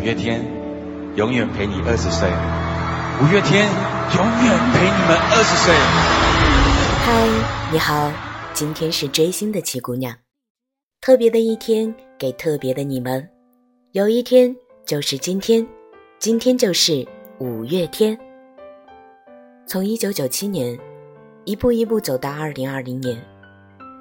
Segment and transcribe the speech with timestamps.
[0.00, 0.42] 五月天
[1.14, 2.26] 永远陪你二十岁，
[3.20, 3.68] 五月天
[4.16, 5.74] 永远陪你们二十岁。
[7.04, 8.10] 嗨，你好，
[8.54, 10.16] 今天是追星的七姑娘，
[11.02, 13.28] 特别的一天，给特别的你们。
[13.92, 15.66] 有一天就是今天，
[16.18, 17.06] 今天就是
[17.38, 18.18] 五月天。
[19.66, 20.78] 从一九九七年，
[21.44, 23.22] 一步一步走到二零二零年，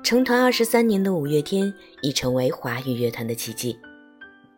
[0.01, 3.77] 成团二十三年的五月天已成为华语乐坛的奇迹。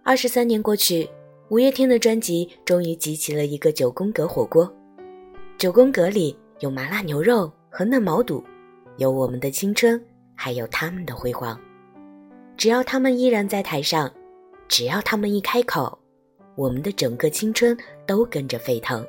[0.04, 1.10] 二十三年过去，
[1.52, 4.74] 五月天的专辑终于集齐了一个九宫格火锅。
[5.58, 8.42] 九宫格里有麻辣牛肉和嫩毛肚，
[8.96, 10.02] 有我们的青春，
[10.34, 11.60] 还有他们的辉煌。
[12.56, 14.10] 只要他们依然在台上，
[14.70, 16.00] 只要他们一开口，
[16.56, 19.06] 我们的整个青春都跟着沸腾。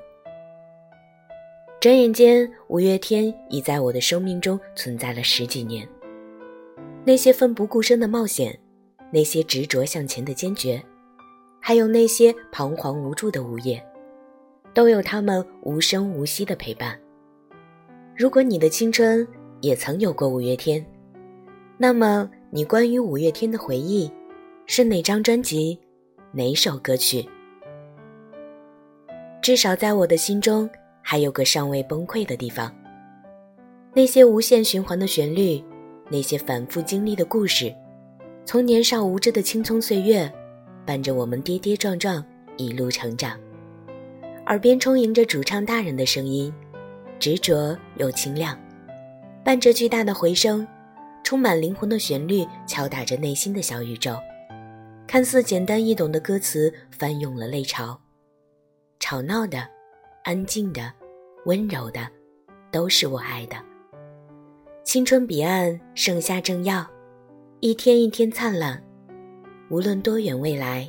[1.80, 5.88] 转眼间，五月天已在我的生命中存在了十几年。
[7.04, 8.58] 那些奋不顾身的冒险。
[9.12, 10.82] 那些执着向前的坚决，
[11.64, 13.80] 还有那些彷徨无助的午夜，
[14.74, 16.98] 都有他们无声无息的陪伴。
[18.16, 19.26] 如果你的青春
[19.60, 20.84] 也曾有过五月天，
[21.78, 24.10] 那么你关于五月天的回忆
[24.66, 25.78] 是哪张专辑、
[26.32, 27.24] 哪首歌曲？
[29.40, 30.68] 至少在我的心中，
[31.00, 32.74] 还有个尚未崩溃的地方。
[33.94, 35.62] 那些无限循环的旋律，
[36.10, 37.72] 那些反复经历的故事。
[38.44, 40.28] 从年少无知的青葱岁月，
[40.84, 42.24] 伴着我们跌跌撞撞
[42.56, 43.38] 一路成长，
[44.46, 46.52] 耳边充盈着主唱大人的声音，
[47.18, 48.58] 执着又清亮，
[49.44, 50.66] 伴着巨大的回声，
[51.22, 54.16] 充满灵魂的旋律敲打着内心的小宇宙。
[55.06, 58.00] 看似简单易懂的歌词翻涌了泪潮，
[58.98, 59.68] 吵闹的、
[60.24, 60.92] 安静的、
[61.44, 62.08] 温柔的，
[62.70, 63.56] 都是我爱的。
[64.84, 66.84] 青春彼岸，盛夏正要。
[67.60, 68.82] 一天一天灿烂，
[69.72, 70.86] 无论多远未来，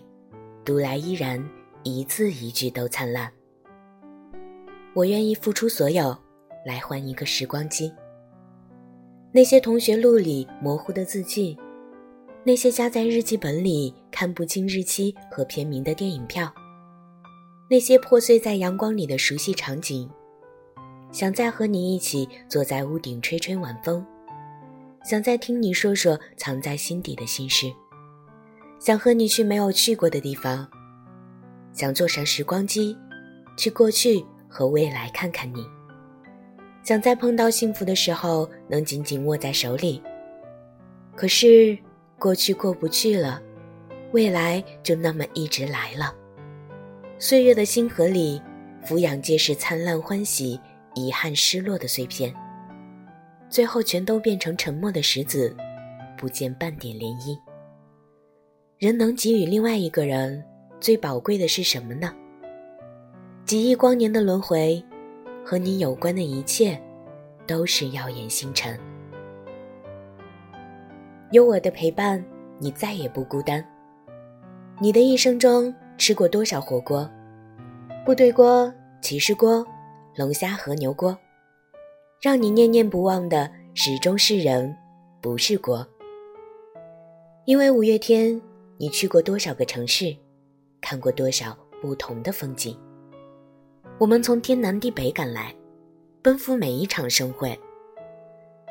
[0.66, 1.42] 读来依然
[1.84, 3.32] 一字一句都灿烂。
[4.94, 6.14] 我愿意付出所有，
[6.66, 7.90] 来换一个时光机。
[9.32, 11.58] 那些同学录里模糊的字迹，
[12.44, 16.54] 那些夹在日记本里看不清日期和片名的电影票，
[17.70, 20.10] 那些破碎在阳光里的熟悉场景，
[21.10, 24.06] 想再和你一起坐在屋顶吹吹晚风。
[25.06, 27.72] 想再听你说说藏在心底的心事，
[28.84, 30.68] 想和你去没有去过的地方，
[31.72, 32.98] 想坐上时光机，
[33.56, 35.66] 去过去和未来看看你。
[36.84, 40.04] 想在碰到幸福的时候能紧紧握在手里。
[41.16, 41.78] 可是
[42.20, 43.42] 过去过不去了，
[44.12, 46.14] 未来就那么一直来了。
[47.18, 48.42] 岁月的星河里，
[48.84, 50.60] 俯仰皆是灿烂欢喜、
[50.94, 52.36] 遗憾失落的碎片。
[53.50, 55.56] 最后全都变成沉默的石子，
[56.18, 57.40] 不见半点涟漪。
[58.84, 60.44] 人能给予另外一个人
[60.82, 62.14] 最宝贵的是什么呢？
[63.46, 64.84] 几亿光年的轮回，
[65.42, 66.78] 和你有关的一切，
[67.48, 68.78] 都是耀眼星辰。
[71.32, 72.22] 有我的陪伴，
[72.60, 73.66] 你再也不孤单。
[74.82, 77.10] 你的一生中吃过多少火锅？
[78.06, 78.70] 部队锅、
[79.00, 79.66] 骑士锅、
[80.18, 81.18] 龙虾和牛锅。
[82.20, 84.76] 让你念念不忘的始终是人，
[85.22, 85.88] 不是国。
[87.46, 88.42] 因为五月天，
[88.84, 90.14] 你去过多少个城市，
[90.82, 92.78] 看过多少不同的风景。
[93.98, 95.56] 我们从天南地北赶来，
[96.22, 97.58] 奔赴每一场盛会，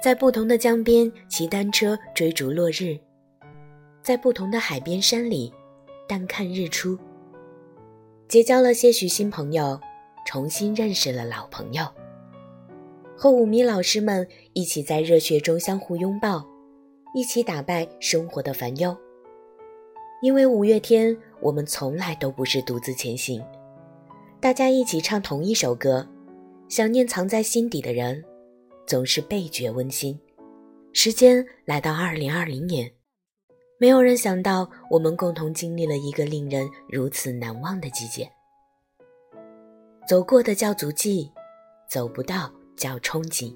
[0.02, 2.98] 在不同的江边骑单车追逐落日，
[4.02, 5.50] 在不同的海边山里
[6.06, 6.98] 淡看日出，
[8.28, 9.80] 结交了些许新朋友，
[10.26, 11.86] 重新认识了老朋友。
[13.16, 16.46] 和五迷老师们一起在热血中相互拥抱，
[17.14, 18.94] 一起打败生活的烦忧。
[20.22, 23.44] 因为五月天，我们从来都不是独自前行，
[24.40, 26.08] 大家一起唱同一首歌，
[26.68, 28.24] 想念藏在心底的人，
[28.86, 30.16] 总是倍觉温馨。
[30.92, 32.88] 时间来到二零二零年，
[33.78, 38.30] 没有人想到我们共同经历了一个令人如此难忘的季节。
[40.08, 41.30] 走过的叫足迹，
[41.88, 42.50] 走不到。
[42.74, 43.54] 叫憧憬，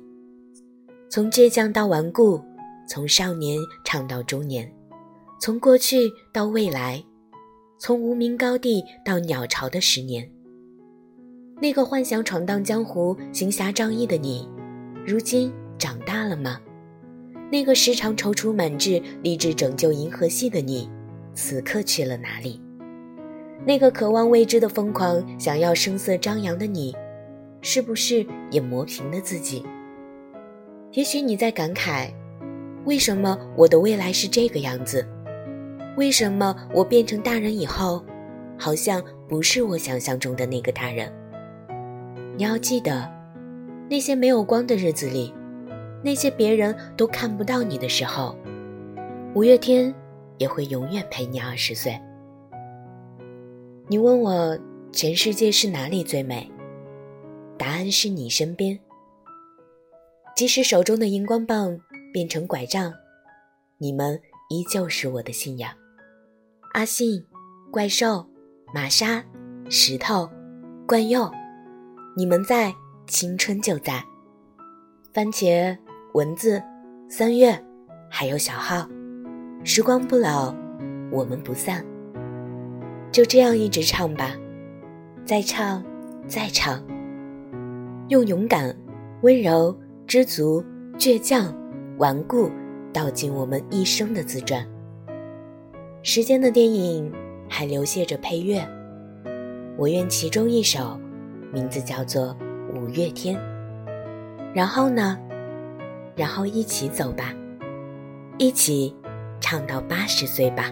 [1.11, 2.41] 从倔强到顽固，
[2.87, 4.71] 从少年唱到中年，
[5.39, 7.05] 从过去到未来，
[7.79, 10.29] 从无名高地到鸟巢的十年。
[11.61, 14.49] 那个幻想闯荡江湖、行侠仗义的你，
[15.07, 16.61] 如今长大了吗？
[17.51, 20.91] 那个时常踌躇满志、立志拯救银河系的你，
[21.35, 22.61] 此刻去了哪里？
[23.67, 26.95] 那个渴望未知的疯狂、想要声色张扬的你。
[27.63, 29.65] 是不是也磨平了自己？
[30.93, 32.11] 也许你在感慨，
[32.85, 35.05] 为什么我的未来是这个样子？
[35.97, 38.05] 为什么我变成大人以后，
[38.59, 41.11] 好像不是我想象中的那个大人。
[42.37, 43.11] 你要记得，
[43.89, 45.33] 那些没有光的日子里，
[46.05, 48.37] 那些别人都看不到你的时候，
[49.35, 49.93] 五月天
[50.37, 51.99] 也会永远陪你二十岁。
[53.89, 54.59] 你问我
[54.93, 56.51] 全世界是哪里最美？
[57.57, 58.79] 答案是你身边。
[60.37, 61.75] 即使手中的荧光棒
[62.13, 62.93] 变成拐杖，
[63.79, 64.21] 你们
[64.51, 65.71] 依旧是我的信仰。
[66.77, 67.25] 阿信、
[67.71, 68.23] 怪兽、
[68.75, 69.25] 玛莎、
[69.71, 70.29] 石头、
[70.87, 71.27] 冠佑，
[72.15, 72.71] 你们在，
[73.07, 74.05] 青春就在。
[75.11, 75.75] 番茄、
[76.13, 76.63] 蚊子、
[77.09, 77.59] 三月，
[78.11, 78.87] 还有小号，
[79.65, 80.55] 时光不老，
[81.11, 81.83] 我们不散。
[83.11, 84.35] 就这样一直唱吧，
[85.25, 85.83] 再唱，
[86.29, 86.85] 再唱，
[88.09, 88.77] 用勇敢、
[89.23, 89.75] 温柔。
[90.07, 90.63] 知足、
[90.99, 91.57] 倔强、
[91.97, 92.51] 顽固，
[92.93, 94.63] 道尽我们一生的自传。
[96.09, 97.13] 时间的电影
[97.49, 98.65] 还流泻着配乐，
[99.77, 100.97] 我愿其中一首，
[101.53, 102.27] 名字叫做
[102.79, 103.37] 《五月天》。
[104.55, 105.19] 然后呢？
[106.15, 107.35] 然后一起走吧，
[108.39, 108.95] 一起
[109.41, 110.71] 唱到八十岁吧。